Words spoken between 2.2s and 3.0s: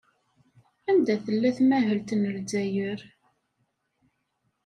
Lezzayer?